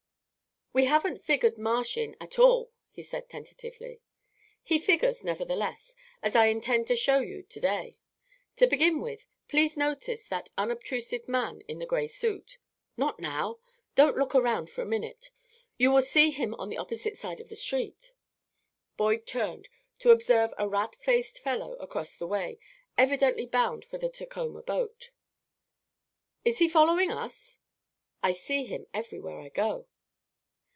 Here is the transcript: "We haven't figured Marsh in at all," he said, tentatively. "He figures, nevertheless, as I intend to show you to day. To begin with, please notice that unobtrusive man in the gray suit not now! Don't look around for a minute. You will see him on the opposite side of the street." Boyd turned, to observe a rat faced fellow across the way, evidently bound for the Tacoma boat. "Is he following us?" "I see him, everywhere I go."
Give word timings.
"We 0.73 0.85
haven't 0.85 1.21
figured 1.25 1.57
Marsh 1.57 1.97
in 1.97 2.15
at 2.21 2.39
all," 2.39 2.71
he 2.91 3.03
said, 3.03 3.27
tentatively. 3.29 3.99
"He 4.63 4.79
figures, 4.79 5.21
nevertheless, 5.21 5.97
as 6.23 6.33
I 6.33 6.45
intend 6.45 6.87
to 6.87 6.95
show 6.95 7.19
you 7.19 7.43
to 7.43 7.59
day. 7.59 7.97
To 8.55 8.65
begin 8.67 9.01
with, 9.01 9.27
please 9.49 9.75
notice 9.75 10.29
that 10.29 10.49
unobtrusive 10.57 11.27
man 11.27 11.59
in 11.67 11.79
the 11.79 11.85
gray 11.85 12.07
suit 12.07 12.57
not 12.95 13.19
now! 13.19 13.59
Don't 13.95 14.15
look 14.15 14.33
around 14.33 14.69
for 14.69 14.81
a 14.81 14.85
minute. 14.85 15.31
You 15.77 15.91
will 15.91 16.01
see 16.01 16.31
him 16.31 16.55
on 16.55 16.69
the 16.69 16.77
opposite 16.77 17.17
side 17.17 17.41
of 17.41 17.49
the 17.49 17.57
street." 17.57 18.13
Boyd 18.95 19.27
turned, 19.27 19.67
to 19.99 20.11
observe 20.11 20.53
a 20.57 20.69
rat 20.69 20.95
faced 20.95 21.37
fellow 21.39 21.73
across 21.81 22.15
the 22.15 22.27
way, 22.27 22.59
evidently 22.97 23.45
bound 23.45 23.83
for 23.83 23.97
the 23.97 24.09
Tacoma 24.09 24.61
boat. 24.63 25.11
"Is 26.45 26.59
he 26.59 26.69
following 26.69 27.11
us?" 27.11 27.59
"I 28.23 28.31
see 28.31 28.63
him, 28.63 28.87
everywhere 28.93 29.41
I 29.41 29.49
go." 29.49 29.87